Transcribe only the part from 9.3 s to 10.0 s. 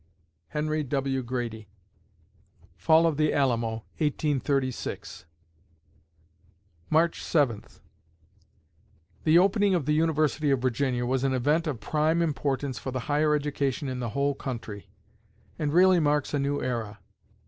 opening of the